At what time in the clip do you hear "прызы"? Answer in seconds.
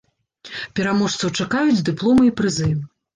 2.41-2.71